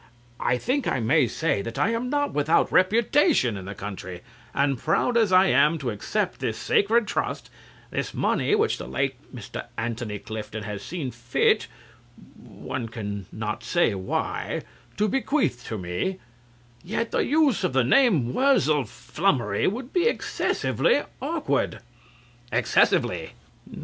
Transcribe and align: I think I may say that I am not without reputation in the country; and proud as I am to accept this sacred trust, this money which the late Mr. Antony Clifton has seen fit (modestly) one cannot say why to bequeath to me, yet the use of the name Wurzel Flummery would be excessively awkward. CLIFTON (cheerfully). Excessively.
I 0.39 0.57
think 0.57 0.87
I 0.87 0.99
may 0.99 1.27
say 1.27 1.61
that 1.61 1.77
I 1.77 1.89
am 1.91 2.09
not 2.09 2.33
without 2.33 2.71
reputation 2.71 3.55
in 3.55 3.65
the 3.65 3.75
country; 3.75 4.21
and 4.51 4.79
proud 4.79 5.15
as 5.15 5.31
I 5.31 5.45
am 5.45 5.77
to 5.77 5.91
accept 5.91 6.39
this 6.39 6.57
sacred 6.57 7.05
trust, 7.05 7.51
this 7.91 8.11
money 8.11 8.55
which 8.55 8.79
the 8.79 8.87
late 8.87 9.13
Mr. 9.31 9.67
Antony 9.77 10.17
Clifton 10.17 10.63
has 10.63 10.81
seen 10.81 11.11
fit 11.11 11.67
(modestly) 12.35 12.61
one 12.65 12.89
cannot 12.89 13.63
say 13.63 13.93
why 13.93 14.63
to 14.97 15.07
bequeath 15.07 15.67
to 15.67 15.77
me, 15.77 16.17
yet 16.83 17.11
the 17.11 17.23
use 17.23 17.63
of 17.63 17.73
the 17.73 17.83
name 17.83 18.33
Wurzel 18.33 18.85
Flummery 18.85 19.67
would 19.67 19.93
be 19.93 20.07
excessively 20.07 21.03
awkward. 21.21 21.73
CLIFTON 22.49 22.49
(cheerfully). 22.49 22.51
Excessively. 22.59 23.31